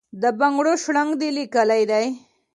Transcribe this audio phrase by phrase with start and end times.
[0.21, 2.07] د بنګړو شرنګ یې دی لېکلی،